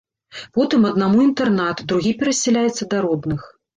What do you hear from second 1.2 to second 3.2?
інтэрнат, другі перасяляецца да